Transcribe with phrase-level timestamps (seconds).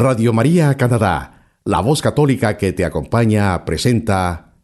[0.00, 4.54] Radio María Canadá, la voz católica que te acompaña, presenta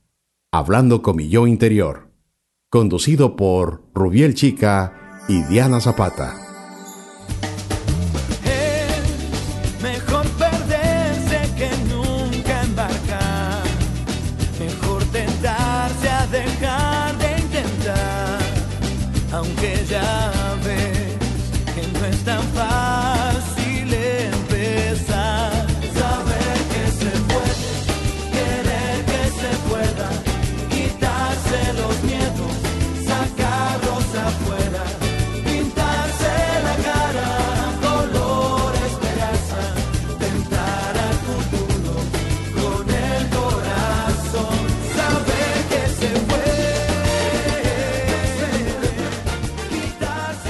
[0.53, 2.12] Hablando con mi yo interior,
[2.71, 6.36] conducido por Rubiel Chica y Diana Zapata.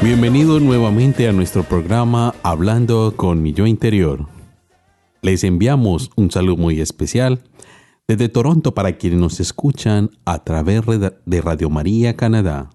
[0.05, 4.27] Bienvenido nuevamente a nuestro programa Hablando con mi yo interior.
[5.23, 7.43] Les enviamos un saludo muy especial
[8.07, 10.83] desde Toronto para quienes nos escuchan a través
[11.25, 12.69] de Radio María Canadá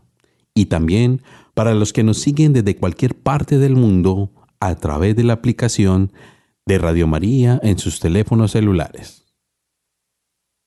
[0.56, 1.22] y también
[1.54, 6.12] para los que nos siguen desde cualquier parte del mundo a través de la aplicación
[6.66, 9.28] de Radio María en sus teléfonos celulares.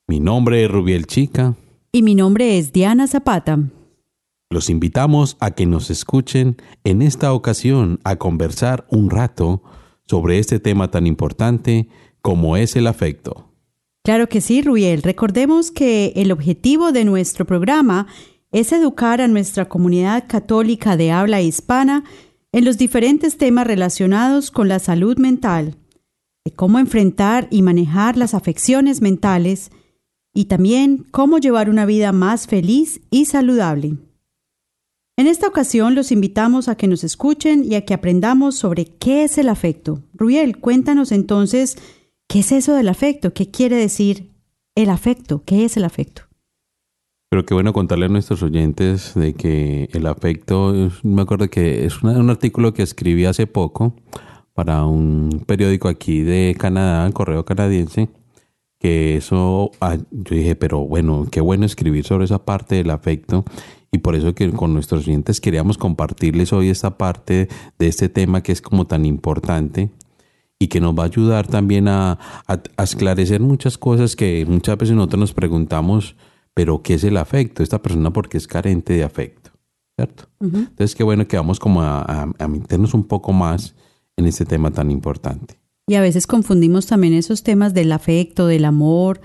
[0.07, 1.57] Mi nombre es Rubiel Chica.
[1.91, 3.59] Y mi nombre es Diana Zapata.
[4.53, 9.63] Los invitamos a que nos escuchen en esta ocasión a conversar un rato
[10.07, 11.89] sobre este tema tan importante
[12.21, 13.49] como es el afecto.
[14.05, 15.03] Claro que sí, Ruiel.
[15.03, 18.09] Recordemos que el objetivo de nuestro programa
[18.51, 22.05] es educar a nuestra comunidad católica de habla hispana
[22.53, 25.77] en los diferentes temas relacionados con la salud mental,
[26.45, 29.71] de cómo enfrentar y manejar las afecciones mentales
[30.35, 33.97] y también cómo llevar una vida más feliz y saludable.
[35.19, 39.25] En esta ocasión los invitamos a que nos escuchen y a que aprendamos sobre qué
[39.25, 40.03] es el afecto.
[40.15, 41.77] Ruiel, cuéntanos entonces
[42.29, 44.31] qué es eso del afecto, qué quiere decir
[44.75, 46.23] el afecto, qué es el afecto.
[47.29, 52.03] Pero qué bueno contarle a nuestros oyentes de que el afecto, me acuerdo que es
[52.03, 53.95] un artículo que escribí hace poco
[54.55, 58.09] para un periódico aquí de Canadá, el Correo Canadiense,
[58.79, 63.45] que eso, ah, yo dije, pero bueno, qué bueno escribir sobre esa parte del afecto
[63.93, 67.49] y por eso que con nuestros oyentes queríamos compartirles hoy esta parte
[67.79, 69.91] de este tema que es como tan importante
[70.59, 72.19] y que nos va a ayudar también a,
[72.79, 76.17] esclarecer muchas cosas que muchas veces nosotros nos preguntamos,
[76.55, 77.63] pero ¿qué es el afecto?
[77.63, 79.51] Esta persona porque es carente de afecto,
[79.97, 80.25] ¿cierto?
[80.41, 83.75] Entonces qué bueno que vamos como a, a meternos un poco más
[84.17, 85.59] en este tema tan importante.
[85.87, 89.21] Y a veces confundimos también esos temas del afecto, del amor,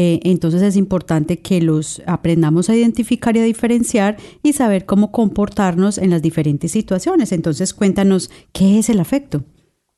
[0.00, 5.10] eh, entonces es importante que los aprendamos a identificar y a diferenciar y saber cómo
[5.10, 7.32] comportarnos en las diferentes situaciones.
[7.32, 9.42] Entonces cuéntanos, ¿qué es el afecto?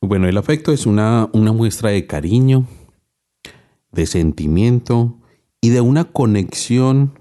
[0.01, 2.65] Bueno, el afecto es una, una muestra de cariño,
[3.91, 5.19] de sentimiento
[5.61, 7.19] y de una conexión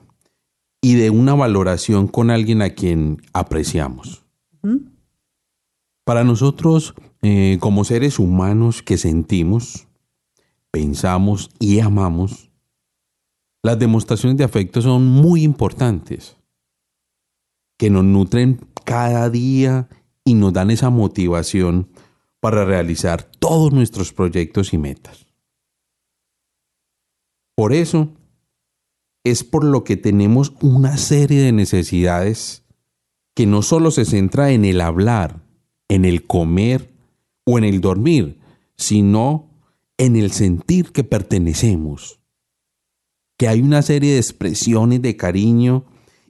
[0.80, 4.24] y de una valoración con alguien a quien apreciamos.
[6.04, 9.86] Para nosotros, eh, como seres humanos que sentimos,
[10.70, 12.49] pensamos y amamos,
[13.62, 16.36] las demostraciones de afecto son muy importantes,
[17.78, 19.88] que nos nutren cada día
[20.24, 21.90] y nos dan esa motivación
[22.40, 25.26] para realizar todos nuestros proyectos y metas.
[27.54, 28.08] Por eso
[29.24, 32.64] es por lo que tenemos una serie de necesidades
[33.34, 35.42] que no solo se centra en el hablar,
[35.88, 36.94] en el comer
[37.44, 38.40] o en el dormir,
[38.76, 39.50] sino
[39.98, 42.19] en el sentir que pertenecemos
[43.40, 45.86] que hay una serie de expresiones de cariño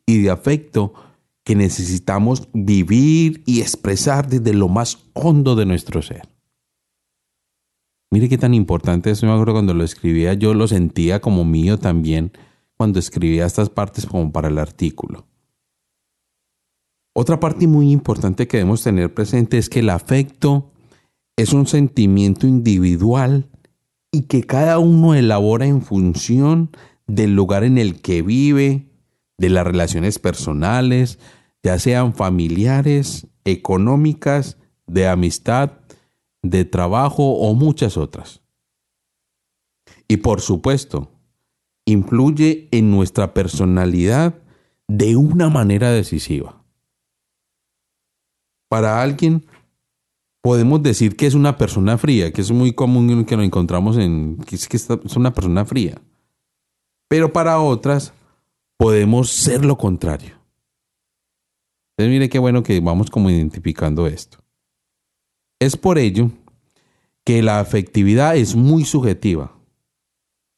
[0.06, 0.94] y de afecto
[1.42, 6.28] que necesitamos vivir y expresar desde lo más hondo de nuestro ser.
[8.12, 11.80] Mire qué tan importante es, me acuerdo cuando lo escribía, yo lo sentía como mío
[11.80, 12.30] también
[12.76, 15.26] cuando escribía estas partes como para el artículo.
[17.12, 20.70] Otra parte muy importante que debemos tener presente es que el afecto
[21.36, 23.50] es un sentimiento individual
[24.12, 26.70] y que cada uno elabora en función
[27.14, 28.86] del lugar en el que vive,
[29.38, 31.18] de las relaciones personales,
[31.62, 35.72] ya sean familiares, económicas, de amistad,
[36.42, 38.42] de trabajo o muchas otras.
[40.08, 41.10] Y por supuesto,
[41.84, 44.34] influye en nuestra personalidad
[44.88, 46.64] de una manera decisiva.
[48.68, 49.46] Para alguien
[50.42, 54.38] podemos decir que es una persona fría, que es muy común que lo encontramos en
[54.38, 56.00] que es, que es una persona fría.
[57.10, 58.12] Pero para otras
[58.76, 60.36] podemos ser lo contrario.
[61.90, 64.38] Entonces mire qué bueno que vamos como identificando esto.
[65.58, 66.30] Es por ello
[67.24, 69.52] que la afectividad es muy subjetiva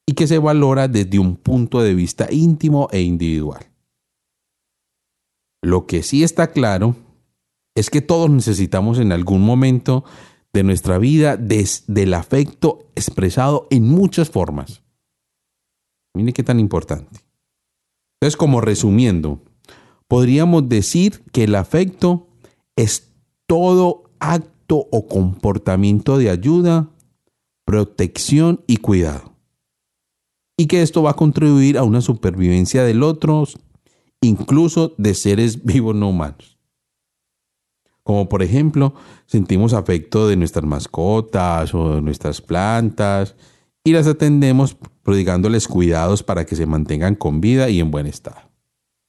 [0.06, 3.64] y que se valora desde un punto de vista íntimo e individual.
[5.62, 6.96] Lo que sí está claro
[7.74, 10.04] es que todos necesitamos en algún momento
[10.52, 14.82] de nuestra vida del afecto expresado en muchas formas.
[16.14, 17.20] Mire qué tan importante.
[18.20, 19.40] Entonces, como resumiendo,
[20.08, 22.28] podríamos decir que el afecto
[22.76, 23.12] es
[23.46, 26.88] todo acto o comportamiento de ayuda,
[27.64, 29.32] protección y cuidado.
[30.56, 33.44] Y que esto va a contribuir a una supervivencia del otro,
[34.20, 36.58] incluso de seres vivos no humanos.
[38.04, 38.94] Como por ejemplo,
[39.26, 43.36] sentimos afecto de nuestras mascotas o de nuestras plantas
[43.84, 48.36] y las atendemos prodigándoles cuidados para que se mantengan con vida y en buen estado.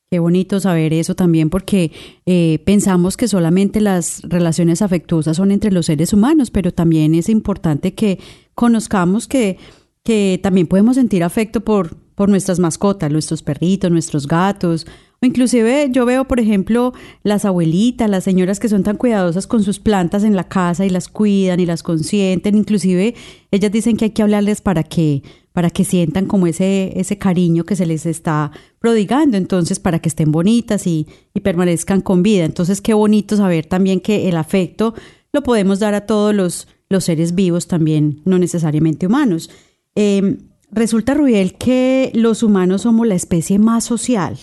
[0.10, 1.92] Qué bonito saber eso también porque
[2.28, 7.30] eh, pensamos que solamente las relaciones afectuosas son entre los seres humanos, pero también es
[7.30, 8.20] importante que
[8.54, 9.58] conozcamos que,
[10.04, 14.86] que también podemos sentir afecto por, por nuestras mascotas, nuestros perritos, nuestros gatos
[15.26, 16.94] inclusive yo veo, por ejemplo,
[17.24, 20.90] las abuelitas, las señoras que son tan cuidadosas con sus plantas en la casa y
[20.90, 22.58] las cuidan y las consienten.
[22.58, 23.16] Inclusive
[23.52, 25.24] ellas dicen que hay que hablarles para que
[25.54, 30.10] para que sientan como ese, ese cariño que se les está prodigando, entonces para que
[30.10, 31.08] estén bonitas y,
[31.44, 32.46] permanezcan con vida.
[32.46, 34.94] Entonces qué bonito saber también que el afecto
[35.32, 39.50] lo podemos dar a todos los, los seres vivos también, no necesariamente humanos.
[39.96, 40.38] Em,
[40.72, 44.40] resulta, Rubiel, que los humanos somos la especie más social.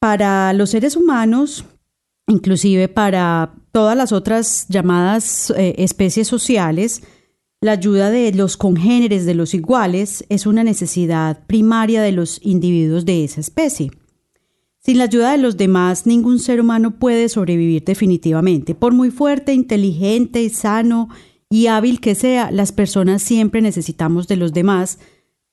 [0.00, 1.64] Para los seres humanos,
[2.26, 7.02] inclusive para todas las otras llamadas eh, especies sociales,
[7.60, 13.04] la ayuda de los congéneres, de los iguales, es una necesidad primaria de los individuos
[13.04, 13.90] de esa especie.
[14.78, 18.74] Sin la ayuda de los demás, ningún ser humano puede sobrevivir definitivamente.
[18.74, 21.08] Por muy fuerte, inteligente, sano
[21.50, 24.98] y hábil que sea, las personas siempre necesitamos de los demás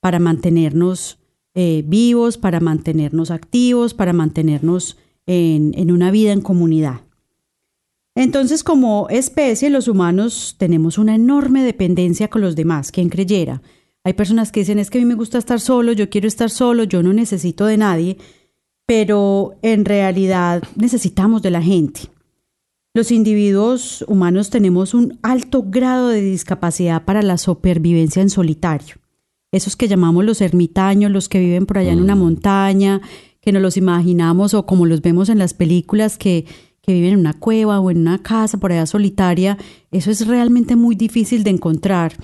[0.00, 1.18] para mantenernos
[1.54, 7.00] eh, vivos, para mantenernos activos, para mantenernos en, en una vida en comunidad.
[8.14, 13.60] Entonces, como especie, los humanos tenemos una enorme dependencia con los demás, quien creyera.
[14.04, 16.50] Hay personas que dicen, es que a mí me gusta estar solo, yo quiero estar
[16.50, 18.18] solo, yo no necesito de nadie,
[18.86, 22.02] pero en realidad necesitamos de la gente.
[22.94, 28.96] Los individuos humanos tenemos un alto grado de discapacidad para la supervivencia en solitario
[29.54, 32.18] esos que llamamos los ermitaños, los que viven por allá en una mm.
[32.18, 33.00] montaña,
[33.40, 36.44] que nos los imaginamos o como los vemos en las películas que,
[36.84, 39.56] que viven en una cueva o en una casa por allá solitaria,
[39.90, 42.14] eso es realmente muy difícil de encontrar.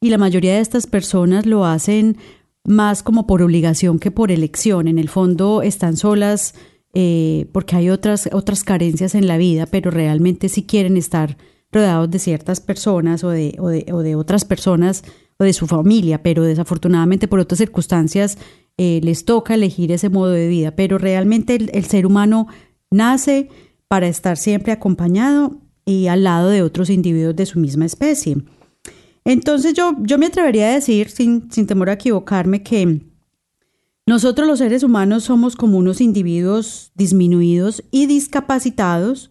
[0.00, 2.16] Y la mayoría de estas personas lo hacen
[2.64, 4.88] más como por obligación que por elección.
[4.88, 6.54] En el fondo están solas
[6.94, 11.36] eh, porque hay otras, otras carencias en la vida, pero realmente sí quieren estar
[11.70, 15.04] rodeados de ciertas personas o de, o de, o de otras personas
[15.38, 18.38] o de su familia, pero desafortunadamente por otras circunstancias
[18.76, 20.74] eh, les toca elegir ese modo de vida.
[20.74, 22.48] Pero realmente el, ser humano
[22.90, 23.48] nace
[23.88, 28.36] para estar siempre acompañado y al lado de otros individuos de su misma especie.
[29.24, 33.00] Entonces yo, yo me atrevería a decir, sin, sin temor a equivocarme, que
[34.06, 39.30] nosotros los seres humanos somos como unos individuos disminuidos y discapacitados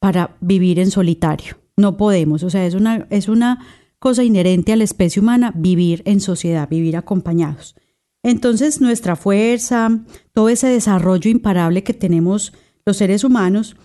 [0.00, 1.56] para vivir en solitario.
[1.76, 3.64] No podemos, o sea, es una, es una
[3.98, 7.74] cosa inherente a la especie humana vivir en sociedad, vivir acompañados.
[8.22, 12.52] Entonces nuestra fuerza, todo ese desarrollo imparable que tenemos
[12.84, 13.76] los seres humanos,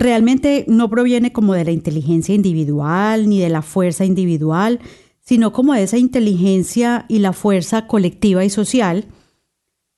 [0.00, 4.80] realmente no proviene como de la inteligencia individual ni de la fuerza individual,
[5.20, 9.04] sino como de esa inteligencia y la fuerza colectiva y social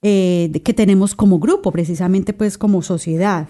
[0.02, 3.48] eh, que tenemos como grupo, precisamente pues como sociedad.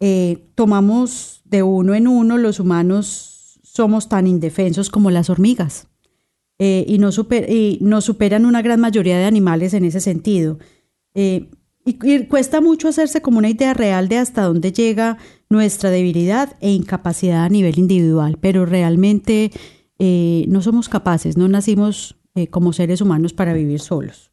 [0.00, 5.86] Eh, tomamos de uno en uno los humanos somos tan indefensos como las hormigas
[6.58, 10.58] eh, y, nos superan una gran mayoría de animales en ese sentido.
[11.84, 15.18] Y, cuesta mucho hacerse como una idea real de hasta dónde llega
[15.50, 19.50] nuestra debilidad e incapacidad a nivel individual, pero realmente
[19.98, 22.16] eh, no somos capaces, no nacimos
[22.50, 24.30] como seres humanos para vivir solos.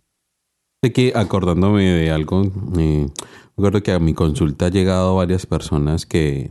[0.82, 3.08] Sé que acordándome de algo, me
[3.58, 6.50] acuerdo que a mi consulta han llegado varias personas que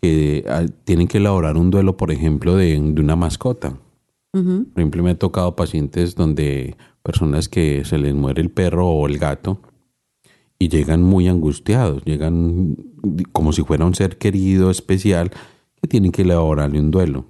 [0.00, 3.78] que ah, tienen que elaborar un duelo, por ejemplo, de, una mascota.
[4.32, 9.08] Por ejemplo, me ha tocado pacientes donde personas que se les muere el perro o
[9.08, 9.60] el gato
[10.62, 12.76] y llegan muy angustiados, llegan
[13.32, 15.30] como si fuera un ser querido, especial,
[15.80, 17.24] que tienen que elaborarle un duelo.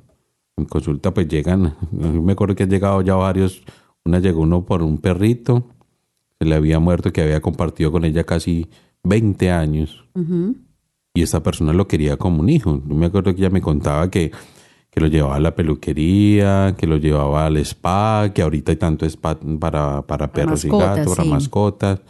[0.57, 3.63] En consulta pues llegan, me acuerdo que han llegado ya varios,
[4.05, 5.65] una llegó uno por un perrito,
[6.41, 8.67] se le había muerto que había compartido con ella casi
[9.05, 10.05] 20 años
[11.15, 12.83] y esta persona lo quería como un hijo.
[12.85, 14.33] Me acuerdo que ella me contaba que,
[14.91, 19.07] que lo llevaba a la peluquería, que lo llevaba al spa, que ahorita hay tanto
[19.07, 22.01] spa para, para perros y gatos, para mascotas.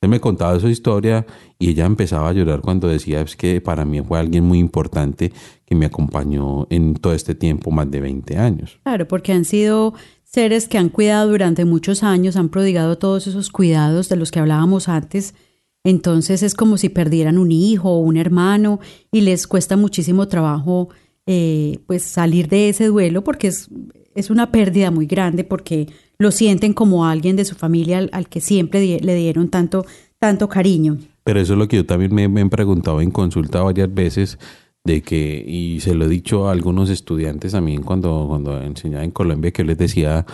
[0.00, 1.26] Él me contaba su historia
[1.58, 5.32] y ella empezaba a llorar cuando decía es que para mí fue alguien muy importante
[5.64, 8.78] que me acompañó en todo este tiempo, más de 20 años.
[8.84, 13.50] Claro, porque han sido seres que han cuidado durante muchos años, han prodigado todos esos
[13.50, 15.34] cuidados de los que hablábamos antes.
[15.82, 18.78] Entonces es como si perdieran un hijo o un hermano
[19.10, 20.90] y les cuesta muchísimo trabajo
[21.26, 23.68] eh, pues salir de ese duelo porque es,
[24.14, 25.88] es una pérdida muy grande porque
[26.18, 29.86] lo sienten como alguien de su familia al, que siempre le dieron tanto,
[30.18, 30.98] tanto cariño.
[31.24, 34.38] Pero eso es lo que yo también me, me, he preguntado en consulta varias veces,
[34.84, 39.10] de que, y se lo he dicho a algunos estudiantes también cuando, cuando enseñaba en
[39.10, 40.24] Colombia, que les decía,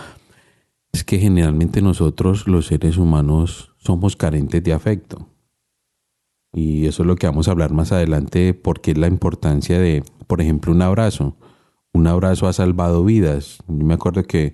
[0.93, 5.27] es que generalmente nosotros los seres humanos somos carentes de afecto.
[6.53, 10.03] Y eso es lo que vamos a hablar más adelante, porque es la importancia de,
[10.25, 11.35] por ejemplo, un abrazo.
[11.93, 13.57] Un abrazo ha salvado vidas.
[13.67, 14.53] Yo me acuerdo que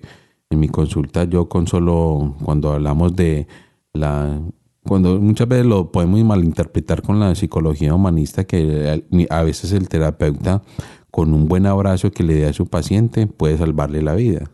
[0.52, 3.46] en mi consulta yo con solo cuando hablamos de
[3.94, 4.40] la
[4.84, 10.62] cuando muchas veces lo podemos malinterpretar con la psicología humanista que a veces el terapeuta
[11.10, 14.50] con un buen abrazo que le dé a su paciente puede salvarle la vida.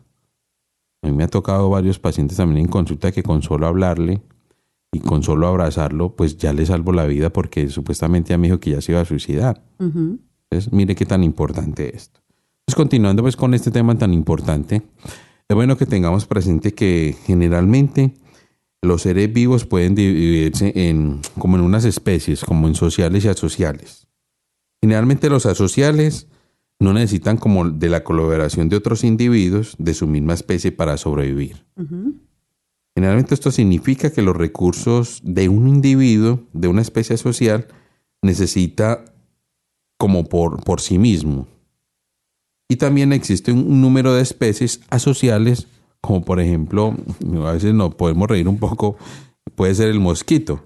[1.02, 4.20] A mí me ha tocado varios pacientes también en consulta que con solo hablarle
[4.92, 8.60] y con solo abrazarlo, pues ya le salvo la vida porque supuestamente ya me dijo
[8.60, 9.62] que ya se iba a suicidar.
[9.78, 12.20] Entonces, mire qué tan importante esto.
[12.66, 14.82] Pues continuando pues con este tema tan importante,
[15.48, 18.14] es bueno que tengamos presente que generalmente
[18.82, 24.06] los seres vivos pueden dividirse en como en unas especies, como en sociales y asociales.
[24.80, 26.28] Generalmente los asociales
[26.80, 31.64] no necesitan como de la colaboración de otros individuos de su misma especie para sobrevivir.
[32.94, 37.66] Generalmente esto significa que los recursos de un individuo, de una especie social,
[38.22, 39.04] necesita
[39.96, 41.48] como por, por sí mismo.
[42.68, 45.66] Y también existe un número de especies asociales,
[46.00, 46.94] como por ejemplo,
[47.44, 48.96] a veces nos podemos reír un poco,
[49.54, 50.62] puede ser el mosquito,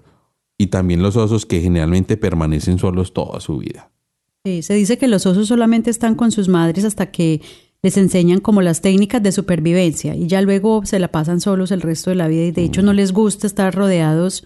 [0.57, 3.89] y también los osos que generalmente permanecen solos toda su vida.
[4.45, 7.41] Sí, se dice que los osos solamente están con sus madres hasta que
[7.81, 11.81] les enseñan como las técnicas de supervivencia y ya luego se la pasan solos el
[11.81, 12.95] resto de la vida y de hecho no mm.
[12.95, 14.45] les gusta estar rodeados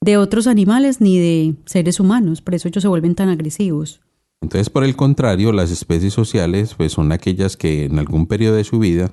[0.00, 4.00] de otros animales ni de seres humanos, por eso ellos se vuelven tan agresivos.
[4.40, 8.64] Entonces, por el contrario, las especies sociales pues, son aquellas que en algún periodo de
[8.64, 9.12] su vida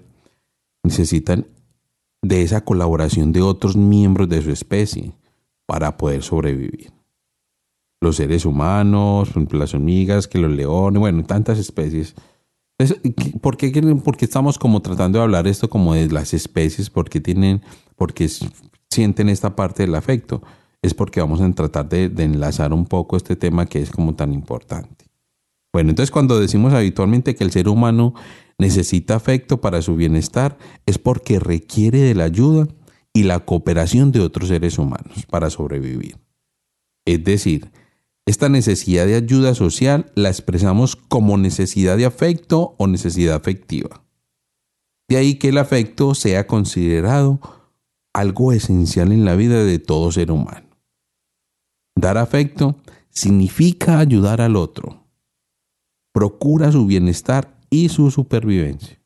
[0.83, 1.47] necesitan
[2.21, 5.13] de esa colaboración de otros miembros de su especie
[5.65, 6.91] para poder sobrevivir.
[8.01, 12.13] Los seres humanos, las hormigas, que los leones, bueno, tantas especies.
[13.41, 13.71] ¿por, qué,
[14.19, 16.89] estamos como tratando de hablar esto como de las especies?
[16.89, 17.61] Porque tienen,
[17.95, 18.29] porque
[18.89, 20.43] sienten esta parte del afecto.
[20.81, 24.33] Es porque vamos a tratar de enlazar un poco este tema que es como tan
[24.33, 25.04] importante.
[25.75, 28.13] Bueno, entonces cuando decimos habitualmente que el ser humano
[28.57, 32.69] necesita afecto para su bienestar, es porque requiere de la ayuda
[33.11, 36.17] y la cooperación de otros seres humanos para sobrevivir.
[37.03, 37.73] Es decir,
[38.25, 44.01] esta necesidad de ayuda social la expresamos como necesidad de afecto o necesidad afectiva.
[45.09, 47.41] De ahí que el afecto sea considerado
[48.13, 50.69] algo esencial en la vida de todo ser humano.
[51.97, 52.77] Dar afecto
[53.09, 55.04] significa ayudar al otro,
[56.15, 58.97] procura su bienestar y su supervivencia.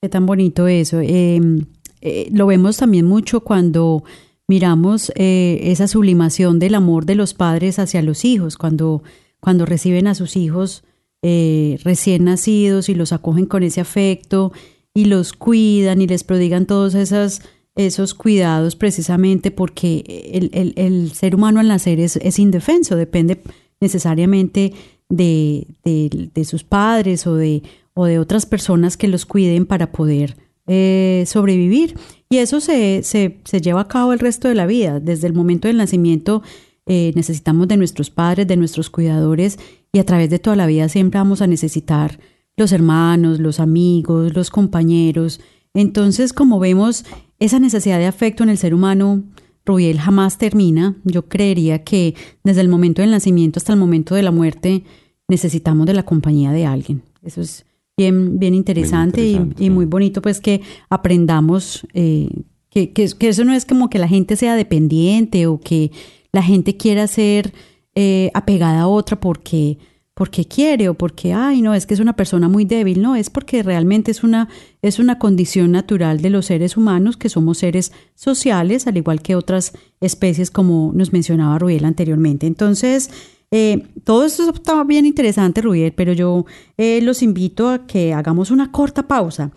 [0.00, 1.00] Qué tan bonito eso.
[1.00, 1.64] Em,
[2.00, 4.04] eh, lo vemos también mucho cuando
[4.46, 9.02] miramos eh, esa sublimación del amor de los padres hacia los hijos, cuando,
[9.40, 10.84] cuando reciben a sus hijos
[11.22, 14.52] eh, recién nacidos y los acogen con ese afecto
[14.94, 21.58] y los cuidan y les prodigan todos esos cuidados precisamente porque el, el, ser humano
[21.58, 23.42] al nacer es, es indefenso, depende
[23.80, 24.72] necesariamente
[25.12, 30.36] de, de, sus padres o de, o de otras personas que los cuiden para poder
[30.66, 31.98] eh, sobrevivir.
[32.30, 35.00] Y eso se, se, se, lleva a cabo el resto de la vida.
[35.00, 36.42] Desde el momento del nacimiento
[36.86, 39.58] eh, necesitamos de nuestros padres, de nuestros cuidadores
[39.92, 42.18] y a través de toda la vida siempre vamos a necesitar
[42.56, 45.40] los hermanos, los amigos, los compañeros.
[45.74, 47.04] Entonces, como vemos,
[47.38, 49.22] esa necesidad de afecto en el ser humano
[49.64, 50.96] Rubiel jamás termina.
[51.04, 52.14] Yo creería que
[52.44, 54.84] desde el momento del nacimiento hasta el momento de la muerte
[55.28, 57.02] necesitamos de la compañía de alguien.
[57.22, 57.64] Eso es
[57.96, 62.28] bien, bien interesante, y, muy bonito pues que aprendamos eh,
[62.70, 65.92] que, que, eso no es como que la gente sea dependiente o que
[66.32, 67.52] la gente quiera ser
[67.94, 69.78] eh, apegada a otra porque
[70.14, 73.30] porque quiere o porque, ay, no, es que es una persona muy débil, no, es
[73.30, 74.48] porque realmente es una,
[74.82, 79.36] es una condición natural de los seres humanos, que somos seres sociales, al igual que
[79.36, 82.46] otras especies, como nos mencionaba Ruel anteriormente.
[82.46, 83.10] Entonces,
[83.54, 86.46] Eh, todo esto está bien interesante, Rubiel, pero yo
[86.78, 89.52] eh, los invito a que hagamos una corta pausa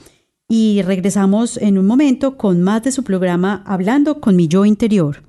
[0.49, 5.23] y regresamos en un momento con más de su programa Hablando con mi yo interior.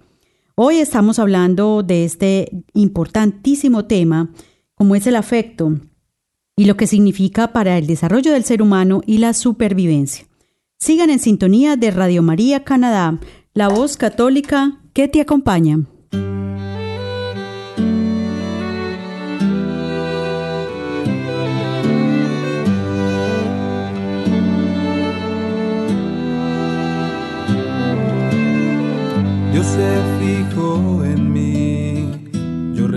[0.57, 4.33] Hoy estamos hablando de este importantísimo tema,
[4.75, 5.79] como es el afecto
[6.57, 10.27] y lo que significa para el desarrollo del ser humano y la supervivencia.
[10.77, 13.21] Sigan en sintonía de Radio María Canadá,
[13.55, 15.87] la voz católica que te acompaña.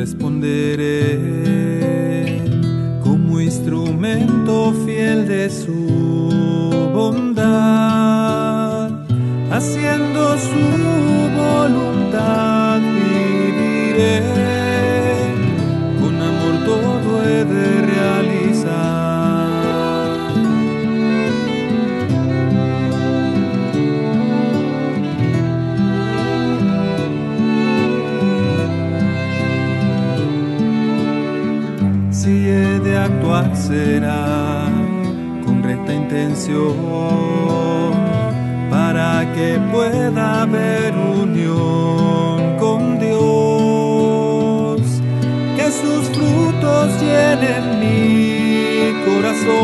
[0.10, 1.20] Responderé
[3.04, 6.49] como instrumento fiel de su
[33.70, 34.66] será
[35.46, 36.74] con recta intención
[38.72, 44.82] para que pueda haber unión con Dios,
[45.56, 49.60] que sus frutos llenen mi corazón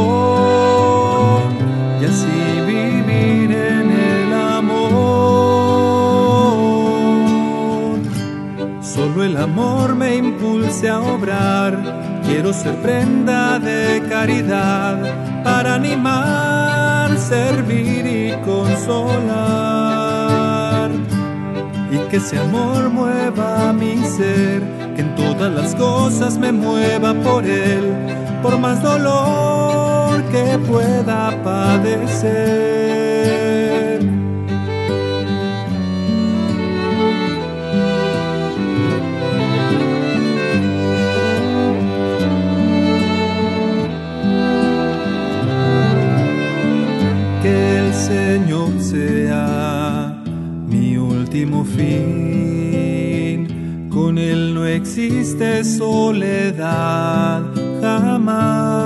[1.99, 4.85] y así vivir en el amor.
[8.81, 12.04] Solo el amor me impulse a obrar.
[12.27, 14.97] Quiero ser prenda de caridad
[15.43, 19.75] para animar, servir y consolar.
[21.91, 24.63] Y que ese amor mueva mi ser,
[24.95, 27.93] que en todas las cosas me mueva por él,
[28.41, 33.04] por más dolor que pueda padecer.
[51.65, 53.39] Fin.
[53.89, 57.43] Con Él no existe soledad
[57.81, 58.85] jamás.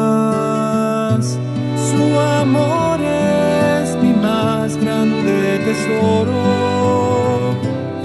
[1.90, 7.54] Su amor es mi más grande tesoro.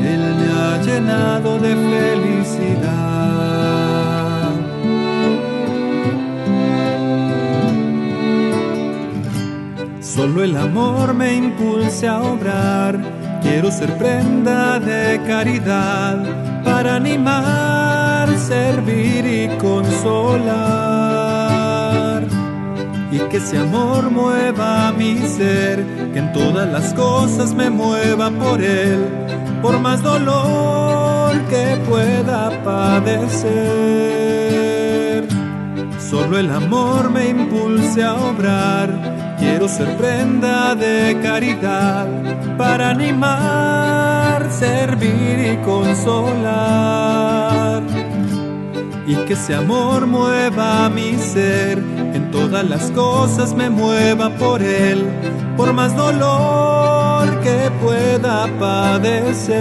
[0.01, 3.05] Él me ha llenado de felicidad.
[10.01, 13.24] Solo el amor me impulse a obrar.
[13.45, 16.17] Quiero ser prenda de caridad
[16.65, 21.05] para animar, servir y consolar.
[23.13, 28.63] Y que ese amor mueva mi ser, que en todas las cosas me mueva por
[28.63, 29.05] él,
[29.61, 33.45] por más dolor que pueda padecer.
[36.01, 39.24] Solo el amor me impulse a obrar.
[39.55, 42.09] Quiero ser prenda de caridad
[42.59, 47.05] para animar, servir y consolar.
[49.07, 55.07] Y que ese amor mueva mi ser, en todas las cosas me mueva por él,
[55.57, 59.55] por más dolor que pueda padecer.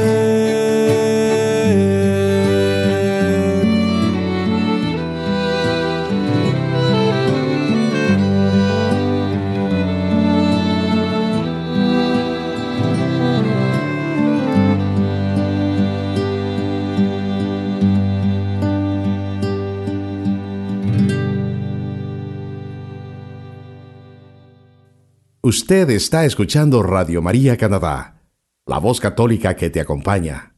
[25.46, 28.22] Usted está escuchando Radio María Canadá,
[28.66, 30.56] la voz católica que te acompaña.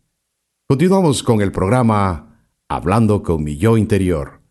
[0.67, 4.43] Continuamos con el programa Hablando con mi yo interior,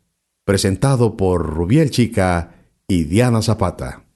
[0.44, 4.06] presentado por Rubiel Chica y Diana Zapata.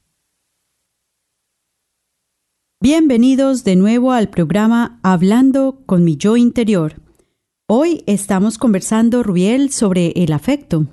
[2.81, 6.95] Bienvenidos de nuevo al programa Hablando con mi yo interior.
[7.65, 10.85] Hoy estamos conversando, Rubiel, sobre el afecto.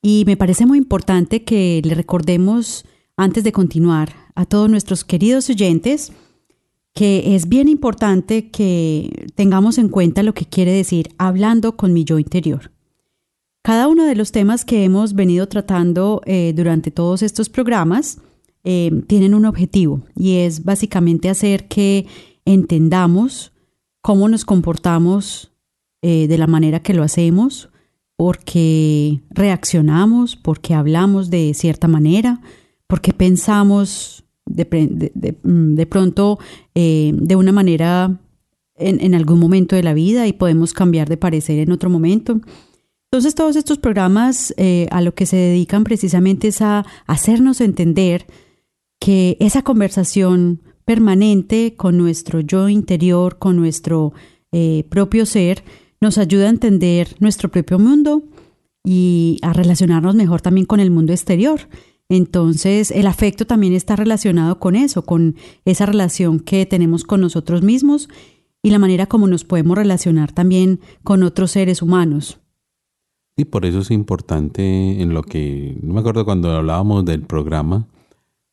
[0.00, 2.86] Y me parece muy importante que le recordemos,
[3.18, 6.12] antes de continuar, a todos nuestros queridos oyentes
[6.94, 12.04] que es bien importante que tengamos en cuenta lo que quiere decir hablando con mi
[12.04, 12.70] yo interior.
[13.62, 18.18] Cada uno de los temas que hemos venido tratando eh, durante todos estos programas
[18.64, 22.06] eh, tienen un objetivo y es básicamente hacer que
[22.44, 23.52] entendamos
[24.02, 25.52] cómo nos comportamos
[26.02, 27.70] eh, de la manera que lo hacemos
[28.16, 32.40] porque reaccionamos, porque hablamos de cierta manera,
[32.86, 36.38] porque pensamos de, mm, pronto
[36.74, 38.20] eh, de una manera
[38.76, 42.40] en, algún momento de la vida y podemos cambiar de parecer en otro momento.
[43.10, 48.26] Entonces todos estos programas eh, a lo que se dedican precisamente es a hacernos entender
[48.98, 54.12] que esa conversación permanente con nuestro yo interior, con nuestro
[54.50, 55.62] eh, propio ser,
[56.00, 58.24] nos ayuda a entender nuestro propio mundo
[58.84, 61.68] y a relacionarnos mejor también con el mundo exterior.
[62.12, 67.62] Entonces, el afecto también está relacionado con eso, con esa relación que tenemos con nosotros
[67.62, 68.10] mismos
[68.62, 72.38] y la manera como nos podemos relacionar también con otros seres humanos.
[73.34, 77.86] Y por eso es importante en lo que, no me acuerdo cuando hablábamos del programa,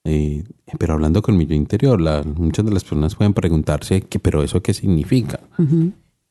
[0.05, 0.45] eh,
[0.77, 1.99] pero hablando con mi yo interior,
[2.37, 5.41] muchas de las personas pueden preguntarse, ¿qué, pero eso qué significa?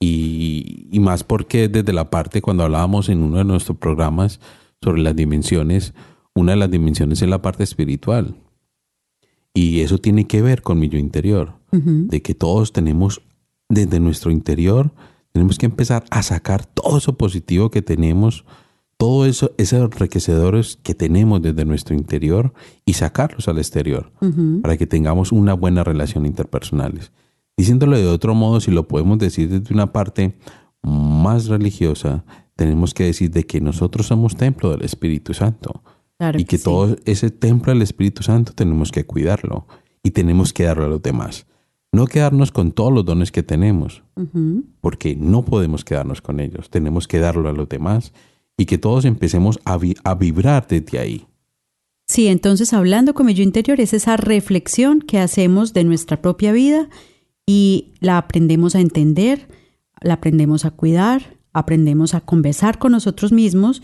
[0.00, 4.40] y, y, más porque desde la parte, cuando hablábamos en uno de nuestros programas
[4.80, 5.92] sobre las dimensiones,
[6.38, 8.37] una de las dimensiones es la parte espiritual.
[9.55, 13.22] Y eso tiene que ver con mi yo interior, de que todos tenemos
[13.68, 14.92] desde nuestro interior,
[15.33, 18.44] tenemos que empezar a sacar todo eso positivo que tenemos,
[18.96, 22.53] todo eso, esos enriquecedores que tenemos desde nuestro interior
[22.85, 24.12] y sacarlos al exterior,
[24.62, 27.12] para que tengamos una buena relación interpersonales.
[27.57, 30.38] Diciéndolo de otro modo, si lo podemos decir desde una parte
[30.83, 32.24] más religiosa,
[32.57, 35.83] tenemos que decir de que nosotros somos templo del Espíritu Santo.
[36.37, 39.66] Y que, todo ese templo del Espíritu Santo tenemos que cuidarlo
[40.02, 41.46] y tenemos que darlo a los demás.
[41.92, 44.02] No quedarnos con todos los dones que tenemos,
[44.81, 46.70] porque no podemos quedarnos con ellos.
[46.70, 48.12] Tenemos que darlo a los demás
[48.57, 51.26] y que todos empecemos a, a vibrar desde ahí.
[52.07, 56.52] Sí, entonces hablando con mi yo interior es esa reflexión que hacemos de nuestra propia
[56.52, 56.88] vida
[57.46, 59.48] y la aprendemos a entender,
[60.00, 63.83] la aprendemos a cuidar, aprendemos a conversar con nosotros mismos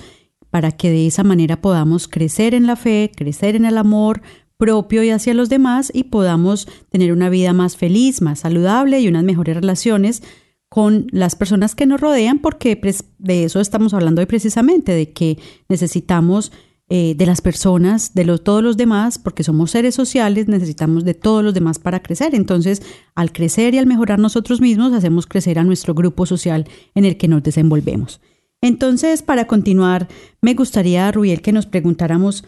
[0.55, 4.23] para que de esa manera podamos crecer en la fe, crecer en el amor
[4.57, 9.09] propio y hacia los demás y podamos tener una vida más feliz, más saludable y
[9.09, 10.23] unas mejores relaciones
[10.69, 12.81] con las personas que nos rodean, porque
[13.19, 16.53] de eso estamos hablando hoy precisamente, de que necesitamos
[16.89, 21.43] eh, de las personas, de todos los demás, porque somos seres sociales, necesitamos de todos
[21.43, 22.33] los demás para crecer.
[22.37, 22.81] Entonces,
[23.17, 27.17] al crecer y al mejorar nosotros mismos, hacemos crecer a nuestro grupo social en el
[27.17, 28.21] que nos desenvolvemos.
[28.65, 30.09] Entonces, para continuar,
[30.41, 32.45] me gustaría, Rubiel, que nos preguntáramos,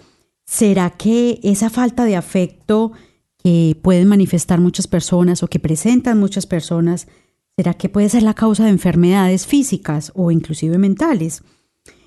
[0.47, 2.93] ¿será que esa falta de afecto
[3.37, 7.07] que pueden manifestar muchas personas o que presentan muchas personas,
[7.55, 11.43] ¿será que puede ser la causa de enfermedades físicas o inclusive mentales?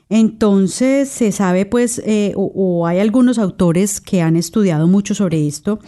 [0.09, 5.81] Entonces se sabe pues, eh, o, hay algunos autores que han estudiado mucho sobre esto,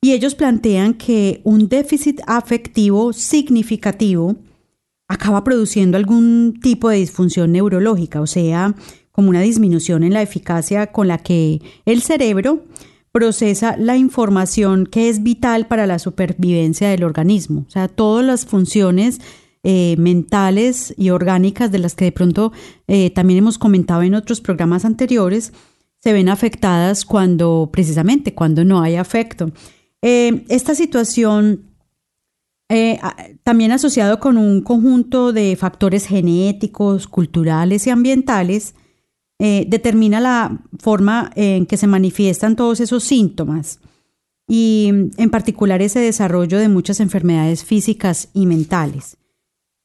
[0.00, 4.36] y ellos plantean que un déficit afectivo significativo
[5.08, 8.74] acaba produciendo algún tipo de disfunción neurológica, o sea,
[9.10, 12.64] como una disminución en la eficacia con la que el cerebro
[13.10, 17.64] procesa la información que es vital para la supervivencia del organismo.
[17.66, 19.20] O sea, todas las funciones
[19.64, 22.52] eh, mentales y orgánicas de las que de pronto
[22.86, 25.52] eh, también hemos comentado en otros programas anteriores,
[26.00, 29.50] se ven afectadas cuando, precisamente, cuando no hay afecto.
[30.00, 31.67] Eh, esta situación,
[33.44, 38.74] también asociado con un conjunto de factores genéticos, culturales y ambientales,
[39.38, 43.80] determina la forma en que se manifiestan todos esos síntomas
[44.48, 49.18] y en particular ese desarrollo de muchas enfermedades físicas y mentales.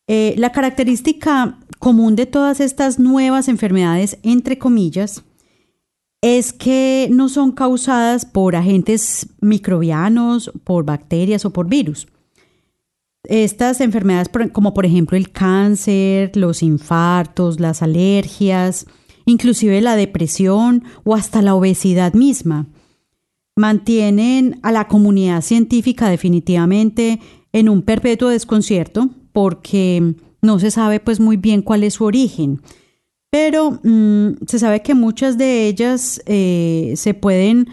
[0.08, 5.24] Eh, la característica común de todas estas nuevas enfermedades, entre comillas,
[6.22, 12.08] es que no son causadas por agentes microbianos, por bacterias o por virus.
[13.24, 18.86] Estas enfermedades, como por ejemplo el cáncer, los infartos, las alergias,
[19.26, 22.68] inclusive la depresión o hasta la obesidad misma,
[23.56, 27.22] mantienen a la comunidad científica definitivamente
[27.54, 32.62] en un perpetuo desconcierto porque no se sabe pues muy bien cuál es su origen.
[33.30, 37.70] Pero mm, se sabe que muchas de ellas eh, se pueden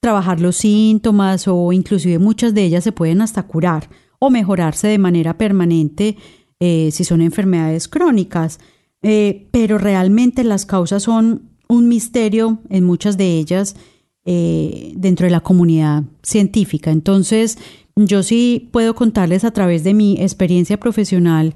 [0.00, 4.98] trabajar los síntomas o inclusive muchas de ellas se pueden hasta curar o mejorarse de
[4.98, 6.16] manera permanente
[6.60, 8.58] eh, si son enfermedades crónicas.
[9.02, 13.76] Eh, pero realmente las causas son un misterio en muchas de ellas
[14.24, 16.90] dentro de la comunidad científica.
[16.90, 17.56] Entonces,
[17.96, 21.54] yo sí puedo contarles a través de mi experiencia profesional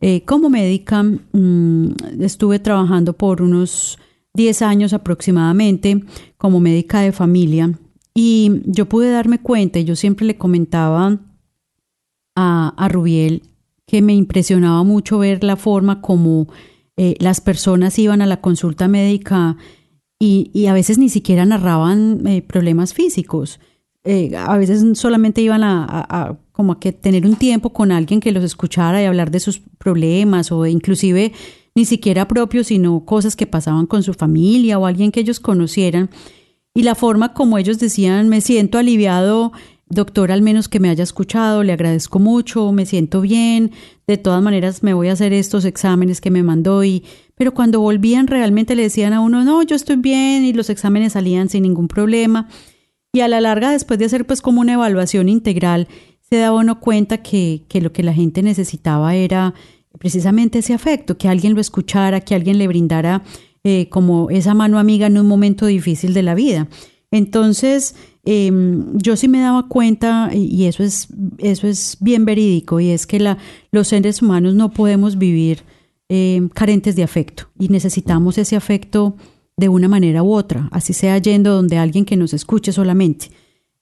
[0.00, 1.02] eh, como médica.
[1.02, 1.88] Mm,
[2.20, 3.98] estuve trabajando por unos
[4.34, 6.04] 10 años aproximadamente
[6.36, 7.78] como médica de familia
[8.14, 11.20] y yo pude darme cuenta, yo siempre le comentaba
[12.34, 13.42] a, a Rubiel
[13.86, 16.48] que me impresionaba mucho ver la forma como
[16.96, 19.56] eh, las personas iban a la consulta médica
[20.18, 23.60] y, a veces ni siquiera narraban eh, problemas físicos.
[24.04, 28.32] Eh, a veces solamente iban a, como a que tener un tiempo con alguien que
[28.32, 31.32] los escuchara y hablar de sus problemas o inclusive
[31.74, 36.10] ni siquiera propios, sino cosas que pasaban con su familia o alguien que ellos conocieran.
[36.74, 39.52] Y la forma como ellos decían, me siento aliviado,
[39.88, 43.72] doctor, al menos que me haya escuchado, le agradezco mucho, me siento bien,
[44.06, 47.04] de todas maneras me voy a hacer estos exámenes que me mandó y
[47.36, 51.14] pero cuando volvían realmente le decían a uno, no, yo estoy bien y los exámenes
[51.14, 52.48] salían sin ningún problema.
[53.12, 55.88] Y a la larga, después de hacer pues como una evaluación integral,
[56.20, 59.54] se daba uno cuenta que, que lo que la gente necesitaba era
[59.98, 63.22] precisamente ese afecto, que alguien lo escuchara, que alguien le brindara
[63.62, 66.68] eh, como esa mano amiga en un momento difícil de la vida.
[67.14, 71.06] Entonces, em, yo sí me daba cuenta, y eso es,
[71.38, 73.36] eso es bien verídico, y es que
[73.70, 75.62] los seres humanos no podemos vivir
[76.08, 79.14] em, carentes de afecto, y necesitamos ese afecto
[79.56, 83.30] de una manera u otra, así sea yendo donde alguien que nos escuche solamente.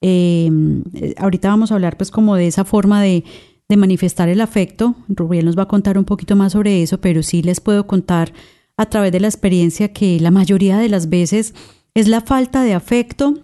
[0.03, 3.25] Em, eh, ahorita vamos a hablar pues como de esa forma de,
[3.67, 4.95] de manifestar el afecto.
[5.09, 8.35] Rubiel nos va a contar un poquito más sobre eso, pero sí les puedo contar
[8.77, 11.55] a través de la experiencia que la mayoría de las veces
[11.95, 13.35] es la falta de afecto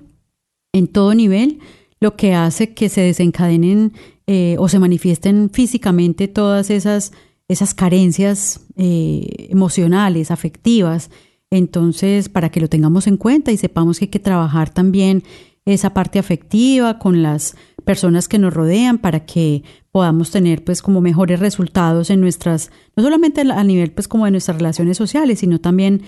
[0.73, 1.61] en todo nivel
[2.01, 3.93] lo que hace que se desencadenen
[4.27, 7.13] eh, o se manifiesten físicamente todas esas,
[7.49, 11.11] esas carencias eh, emocionales, afectivas.
[11.51, 15.25] Entonces, para que lo tengamos en cuenta y sepamos que hay que trabajar también
[15.65, 21.01] esa parte afectiva con las personas que nos rodean para que podamos tener pues como
[21.01, 25.59] mejores resultados en nuestras, no solamente a nivel pues como de nuestras relaciones sociales, sino
[25.59, 26.03] también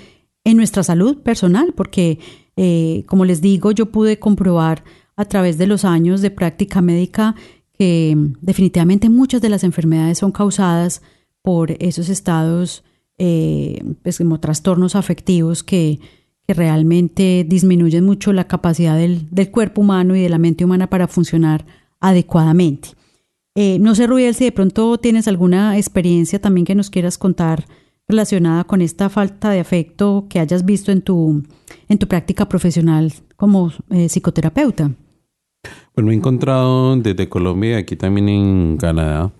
[0.44, 2.18] en nuestra salud personal, porque
[2.56, 4.84] eh, como les digo, yo pude comprobar
[5.16, 7.34] a través de los años de práctica médica
[7.78, 11.00] que definitivamente muchas de las enfermedades son causadas
[11.42, 12.84] por esos estados,
[13.16, 16.00] eh, pues como trastornos afectivos que,
[16.46, 20.90] que, realmente disminuyen mucho la capacidad del, del, cuerpo humano y de la mente humana
[20.90, 21.64] para funcionar
[22.00, 22.90] adecuadamente.
[23.54, 27.66] Eh, no sé, Rubiel, si de pronto tienes alguna experiencia también que nos quieras contar
[28.10, 31.42] relacionada con esta falta de afecto que hayas visto en tu,
[31.88, 34.90] en tu práctica profesional como eh, psicoterapeuta?
[35.94, 39.30] Bueno, me he encontrado desde Colombia y aquí también en Canadá,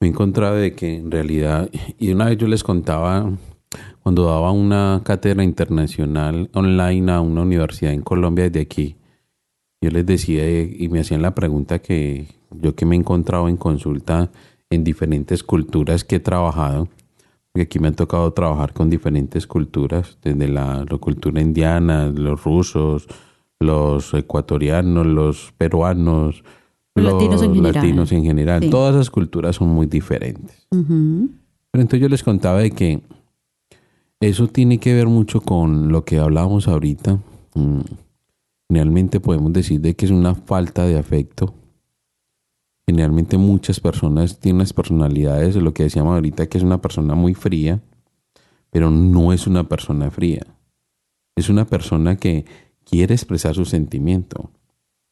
[0.00, 3.30] me he encontrado de que en realidad, y una vez yo les contaba
[4.02, 8.96] cuando daba una cátedra internacional online a una universidad en Colombia desde aquí,
[9.80, 13.56] yo les decía y me hacían la pregunta que yo que me he encontrado en
[13.56, 14.30] consulta
[14.70, 16.88] en diferentes culturas que he trabajado,
[17.62, 23.06] aquí me ha tocado trabajar con diferentes culturas, desde la, cultura indiana, los rusos,
[23.60, 26.42] los ecuatorianos, los peruanos,
[26.96, 27.12] los,
[27.56, 28.68] latinos en general.
[28.70, 30.66] Todas esas culturas son muy diferentes.
[30.70, 33.02] Pero entonces yo les contaba de que
[34.20, 37.20] eso tiene que ver mucho con lo que hablábamos ahorita.
[37.54, 37.80] Mm,
[38.68, 41.54] realmente podemos decir de que es una falta de afecto
[42.86, 47.14] Generalmente muchas personas tienen las personalidades de lo que decíamos ahorita, que es una persona
[47.14, 47.80] muy fría,
[48.70, 50.46] pero no es una persona fría.
[51.36, 52.44] Es una persona que
[52.84, 54.50] quiere expresar su sentimiento,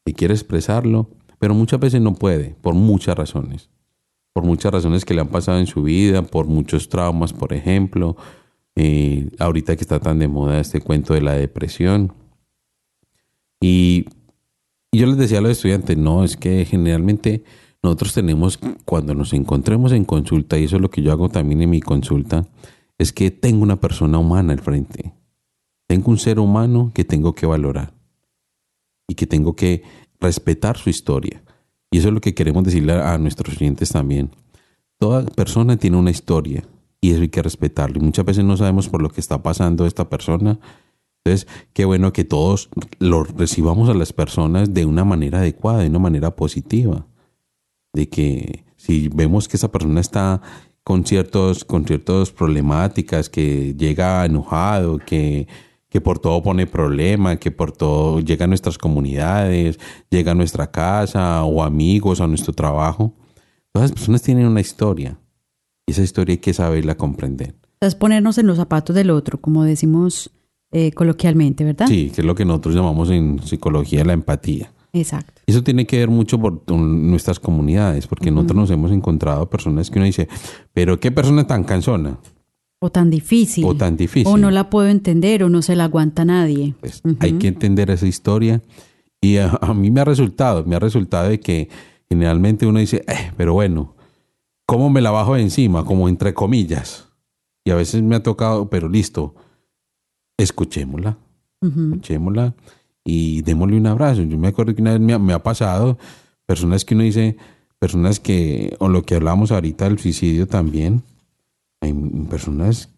[0.05, 1.09] y quiere expresarlo,
[1.39, 3.69] pero muchas veces no puede, por muchas razones.
[4.33, 8.17] Por muchas razones que le han pasado en su vida, por muchos traumas, por ejemplo.
[8.75, 12.13] Eh, ahorita que está tan de moda este cuento de la depresión.
[13.61, 14.05] Y
[14.91, 17.43] yo les decía a los estudiantes, no, es que generalmente
[17.83, 21.61] nosotros tenemos, cuando nos encontremos en consulta, y eso es lo que yo hago también
[21.61, 22.47] en mi consulta,
[22.97, 25.13] es que tengo una persona humana al frente.
[25.87, 27.93] Tengo un ser humano que tengo que valorar
[29.07, 29.83] y que tengo que
[30.21, 31.43] respetar su historia.
[31.91, 34.31] Y eso es lo que queremos decirle a nuestros clientes también.
[34.97, 36.63] Toda persona tiene una historia
[37.01, 37.97] y eso hay que respetarlo.
[37.97, 40.57] Y muchas veces no sabemos por lo que está pasando esta persona.
[41.25, 42.69] Entonces, qué bueno que todos
[42.99, 47.05] lo recibamos a las personas de una manera adecuada, de una manera positiva
[47.93, 50.41] de que si vemos que esa persona está
[50.83, 55.47] con ciertos, con ciertas problemáticas, que llega enojado, que,
[55.89, 59.79] que por todo pone problema, que por todo llega a nuestras comunidades,
[60.09, 63.13] llega a nuestra casa o amigos, a nuestro trabajo.
[63.71, 65.17] Todas las personas tienen una historia
[65.85, 67.55] y esa historia hay que saberla comprender.
[67.79, 70.31] Es ponernos en los zapatos del otro, como decimos
[70.71, 71.87] eh, coloquialmente, ¿verdad?
[71.87, 74.71] Sí, que es lo que nosotros llamamos en psicología la empatía.
[74.93, 75.32] Exacto.
[75.45, 79.99] Eso tiene que ver mucho por nuestras comunidades, porque nosotros nos hemos encontrado personas que
[79.99, 80.27] uno dice,
[80.73, 82.17] pero qué persona tan cansona.
[82.79, 83.65] O tan difícil.
[83.65, 84.31] O tan difícil.
[84.31, 86.75] O no la puedo entender o no se la aguanta nadie.
[86.79, 88.61] Pues, hay que entender esa historia.
[89.21, 91.69] Y a, mí me ha resultado, me ha resultado de que
[92.09, 93.95] generalmente uno dice, eh, pero bueno,
[94.65, 95.85] ¿cómo me la bajo de encima?
[95.85, 97.07] Como entre comillas.
[97.65, 99.33] Y a veces me ha tocado, pero listo,
[100.37, 101.17] escuchémosla,
[101.61, 102.53] escuchémosla
[103.03, 104.23] y démosle un abrazo.
[104.23, 105.97] Yo me acuerdo que una vez me, ha pasado
[106.45, 107.37] personas que uno dice,
[107.79, 111.03] personas que, o lo que hablábamos ahorita del suicidio también,
[111.81, 111.93] hay
[112.29, 112.89] personas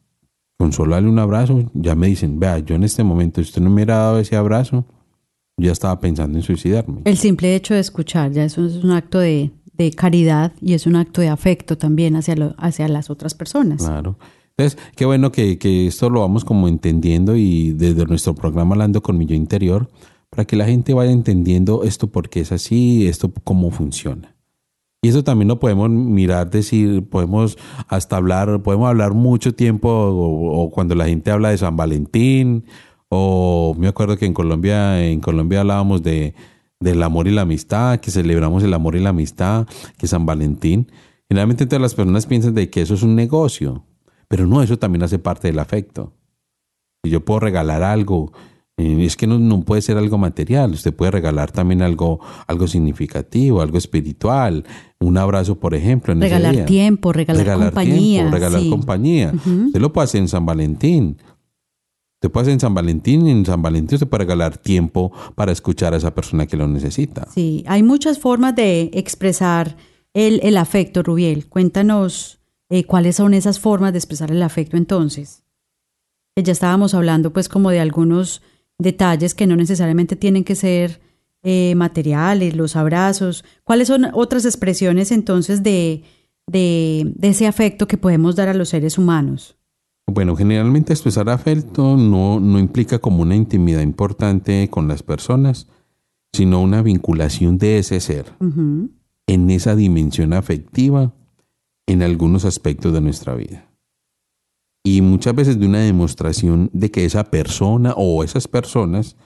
[0.57, 3.61] con solo darle un abrazo, ya me dicen, vea, yo en este momento, si usted
[3.61, 4.85] no me hubiera dado ese abrazo,
[5.57, 7.01] yo ya estaba pensando en suicidarme.
[7.03, 10.85] El simple hecho de escuchar, ya eso es un acto de, de caridad y es
[10.85, 13.83] un acto de afecto también hacia, lo, hacia las otras personas.
[13.83, 14.17] Claro.
[14.57, 19.01] Entonces, qué bueno que, que, esto lo vamos como entendiendo y desde nuestro programa Hablando
[19.01, 19.89] con mi yo interior,
[20.29, 24.35] para que la gente vaya entendiendo esto por qué es así, esto cómo funciona.
[25.01, 27.57] Y eso también lo podemos mirar, decir, podemos
[27.89, 32.65] hasta hablar, podemos hablar mucho tiempo, o, cuando la gente habla de San Valentín,
[33.09, 36.33] o me acuerdo que en Colombia, en Colombia hablábamos de,
[36.79, 40.91] del amor y la amistad, que celebramos el amor y la amistad, que San Valentín.
[41.29, 43.83] Generalmente todas las personas piensan de que eso es un negocio,
[44.27, 46.13] pero no, eso también hace parte del afecto.
[47.03, 48.31] Si yo puedo regalar algo,
[48.77, 53.61] eh, es que no, puede ser algo material, usted puede regalar también algo, algo significativo,
[53.61, 54.65] algo espiritual,
[54.99, 56.11] un abrazo, por ejemplo.
[56.11, 58.29] En regalar tiempo, regalar, compañía.
[58.29, 59.33] regalar compañía.
[59.33, 61.17] Usted lo puede hacer en San Valentín.
[62.15, 65.53] Usted puede hacer en San Valentín y en San Valentín usted puede regalar tiempo para
[65.53, 67.27] escuchar a esa persona que lo necesita.
[67.33, 69.77] Sí, hay muchas formas de expresar
[70.13, 71.47] el, el afecto, Rubiel.
[71.47, 75.43] Cuéntanos eh, cuáles son esas formas de expresar el afecto entonces.
[76.36, 78.41] Ya estábamos hablando pues como de algunos
[78.78, 80.99] detalles que no necesariamente tienen que ser
[81.43, 83.45] eh, materiales, los abrazos.
[83.63, 86.04] ¿Cuáles son otras expresiones entonces de,
[86.47, 89.56] de, ese afecto que podemos dar a los seres humanos?
[90.08, 95.67] Bueno, generalmente expresar afecto no, no implica como una intimidad importante con las personas,
[96.34, 98.34] sino una vinculación de ese ser
[99.28, 101.13] en esa dimensión afectiva
[101.87, 103.69] en algunos aspectos de nuestra vida
[104.85, 109.17] y muchas veces de una demostración de que esa persona o esas personas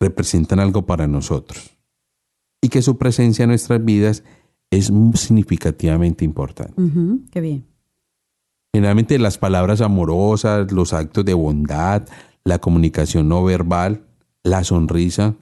[0.00, 1.76] representan algo para nosotros
[2.62, 4.24] y que su presencia en nuestras vidas
[4.70, 6.72] es significativamente importante.
[7.30, 7.66] qué bien.
[8.74, 12.08] Generalmente las palabras amorosas, los actos de bondad,
[12.42, 14.06] la comunicación no verbal,
[14.42, 15.36] la sonrisa,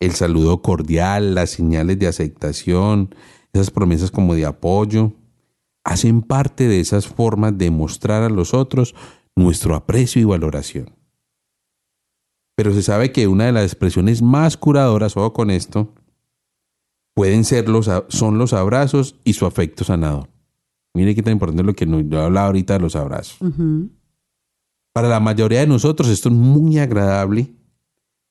[0.00, 3.14] el saludo cordial, las señales de aceptación,
[3.54, 5.14] esas promesas como de apoyo,
[5.84, 8.94] hacen parte de esas formas de mostrar a los otros
[9.34, 10.90] nuestro aprecio y valoración.
[12.54, 15.94] Pero se sabe que una de las expresiones más curadoras, o con esto,
[17.14, 20.28] pueden ser los, son los abrazos y su afecto sanador.
[20.94, 23.38] Mire qué tan importante lo que yo hablaba ahorita de los abrazos.
[24.92, 27.54] Para la mayoría de nosotros esto es muy agradable,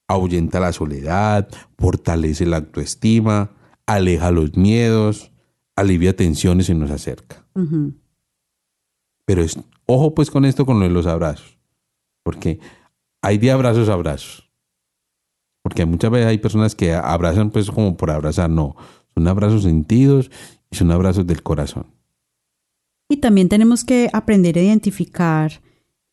[0.08, 3.52] ahuyenta la soledad, fortalece la autoestima,
[3.88, 5.32] aleja los miedos,
[5.76, 7.41] alivia tensiones y nos acerca.
[9.26, 11.58] Pero es, ojo pues con esto, con lo de los abrazos.
[12.24, 12.60] Porque
[13.22, 14.50] hay de abrazos a abrazos.
[15.62, 18.50] Porque muchas veces hay personas que abrazan pues como por abrazar.
[18.50, 18.76] No,
[19.14, 20.32] son abrazos sentidos
[20.70, 21.88] y son abrazos del corazón.
[23.10, 25.62] Y también tenemos que aprender a identificar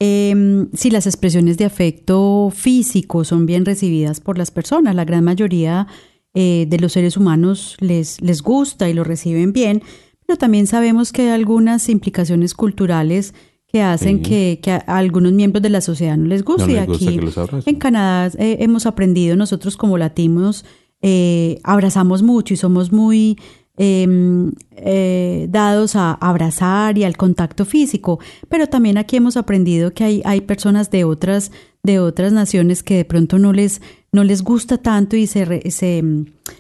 [0.01, 4.94] em, si las expresiones de afecto físico son bien recibidas por las personas.
[4.94, 5.87] La gran mayoría
[6.35, 9.83] eh, de los seres humanos les, les gusta y lo reciben bien,
[10.29, 13.33] pero también sabemos que hay algunas implicaciones culturales
[13.67, 16.73] que hacen que, a algunos miembros de la sociedad no les guste.
[16.73, 17.19] y aquí
[17.64, 20.67] en Canadá eh, hemos aprendido nosotros como latinos,
[21.01, 23.38] eh, abrazamos mucho y somos muy
[23.79, 30.05] em, eh, dados a abrazar y al contacto físico, pero también aquí hemos aprendido que
[30.05, 34.42] hay, hay personas de otras, de otras naciones que de pronto no les, no les
[34.42, 36.03] gusta tanto y se, se,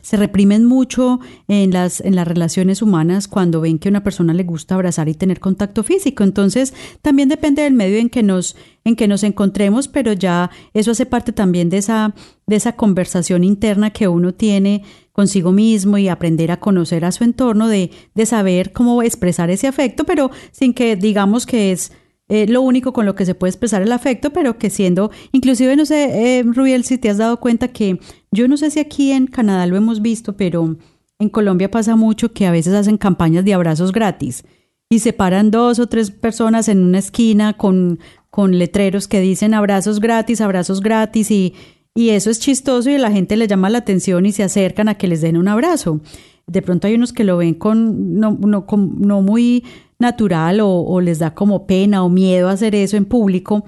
[0.02, 4.34] se, reprimen mucho en las, en las relaciones humanas cuando ven que a una persona
[4.34, 6.24] le gusta abrazar y tener contacto físico.
[6.24, 10.90] Entonces, también depende del medio en que nos, en que nos encontremos, pero ya eso
[10.90, 12.14] hace parte también de esa,
[12.46, 14.82] de esa conversación interna que uno tiene
[15.12, 19.66] consigo mismo y aprender a conocer a su entorno, de, de saber cómo expresar ese
[19.66, 21.92] afecto, pero sin que digamos que es
[22.28, 25.76] eh, lo único con lo que se puede expresar el afecto, pero que siendo, inclusive
[25.76, 27.98] no sé, eh, Rubiel, si te has dado cuenta que
[28.30, 30.76] yo no sé si aquí en Canadá lo hemos visto, pero
[31.18, 34.44] en Colombia pasa mucho que a veces hacen campañas de abrazos gratis
[34.90, 37.98] y se paran dos o tres personas en una esquina con,
[38.30, 41.54] con letreros que dicen abrazos gratis, abrazos gratis y,
[41.94, 44.94] y eso es chistoso y la gente le llama la atención y se acercan a
[44.94, 46.00] que les den un abrazo.
[46.46, 49.64] De pronto hay unos que lo ven con no, con, no muy
[49.98, 53.64] natural o, les da como pena o miedo hacer eso en público,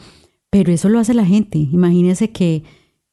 [0.51, 1.59] pero eso lo hace la gente.
[1.59, 2.63] Imagínense que,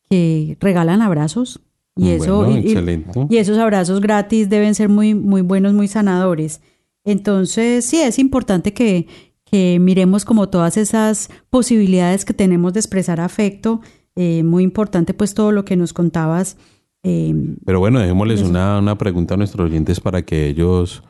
[0.09, 1.61] que regalan abrazos
[1.95, 6.61] y eso y, esos abrazos gratis deben ser muy muy buenos, muy sanadores.
[7.03, 9.07] Entonces, sí es importante que,
[9.45, 13.81] que miremos como todas esas posibilidades que tenemos de expresar afecto.
[14.19, 16.57] Eh, muy importante pues todo lo que nos contabas.
[17.03, 17.33] Eh,
[17.65, 21.03] Pero bueno, dejémosles una, una, pregunta a nuestros oyentes para que ellos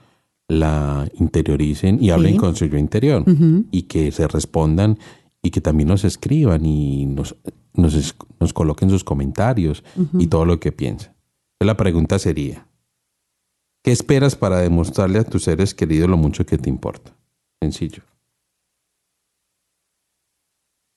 [0.47, 3.23] la interioricen y hablen con su yo interior
[3.71, 4.97] y que se respondan
[5.41, 7.35] y que también nos escriban y nos,
[7.73, 9.83] nos, nos coloquen sus comentarios
[10.17, 11.13] y todo lo que piensan.
[11.59, 12.67] La pregunta sería,
[13.83, 17.15] ¿qué esperas para demostrarle a tus seres queridos lo mucho que te importa?
[17.61, 18.03] Sencillo.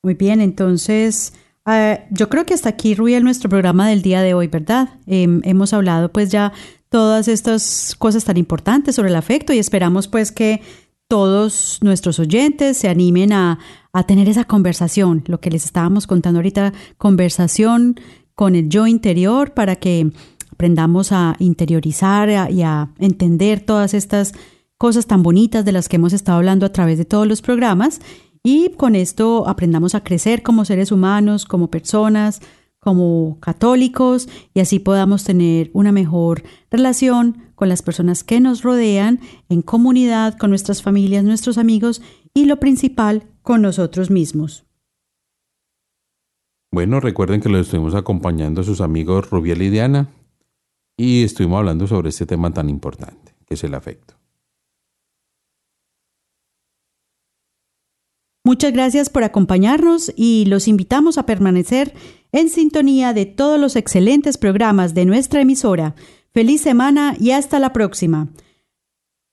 [0.02, 1.34] Muy bien, entonces
[1.64, 5.00] ah, yo creo que hasta aquí, Ruiel, nuestro programa del día de hoy, ¿verdad?
[5.06, 6.52] Em, hemos hablado pues ya
[6.90, 10.60] todas estas cosas tan importantes sobre el afecto y esperamos pues que
[11.08, 13.58] todos nuestros oyentes se animen a,
[13.92, 17.98] a tener esa conversación, lo que les estábamos contando ahorita, conversación
[18.34, 20.12] con el yo interior para que
[20.52, 24.34] aprendamos a interiorizar y a entender todas estas
[24.76, 28.00] cosas tan bonitas de las que hemos estado hablando a través de todos los programas.
[28.42, 32.40] Y con esto aprendamos a crecer como seres humanos, como personas,
[32.80, 39.20] como católicos y así podamos tener una mejor relación con las personas que nos rodean,
[39.48, 42.00] en comunidad, con nuestras familias, nuestros amigos
[42.32, 44.64] y lo principal, con nosotros mismos.
[46.72, 50.08] Bueno, recuerden que los estuvimos acompañando a sus amigos Rubiel y Diana
[50.96, 54.19] y estuvimos hablando sobre este tema tan importante, que es el afecto.
[58.42, 61.94] Muchas gracias por acompañarnos y los invitamos a permanecer
[62.32, 65.94] en sintonía de todos los excelentes programas de nuestra emisora.
[66.32, 68.28] Feliz semana y hasta la próxima.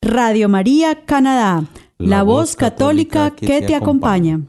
[0.02, 1.64] Radio María Canadá,
[1.98, 4.42] la, voz católica, que, te acompaña.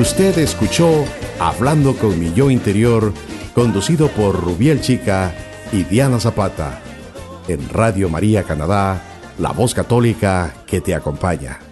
[0.00, 1.04] Usted escuchó
[1.38, 3.12] Hablando con mi yo interior,
[3.54, 5.34] conducido por Rubiel Chica
[5.72, 6.80] y Diana Zapata,
[7.48, 9.02] en Radio María Canadá,
[9.38, 11.69] la voz católica que te acompaña.